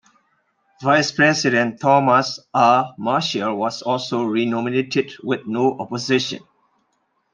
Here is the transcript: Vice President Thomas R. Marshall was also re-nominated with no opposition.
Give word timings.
Vice 0.81 1.11
President 1.11 1.79
Thomas 1.79 2.39
R. 2.55 2.95
Marshall 2.97 3.55
was 3.55 3.83
also 3.83 4.23
re-nominated 4.23 5.11
with 5.23 5.45
no 5.45 5.77
opposition. 5.77 6.39